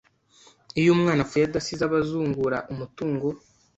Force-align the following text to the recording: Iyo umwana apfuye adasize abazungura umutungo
Iyo 0.79 0.89
umwana 0.95 1.21
apfuye 1.23 1.45
adasize 1.47 1.83
abazungura 1.85 2.57
umutungo 2.71 3.27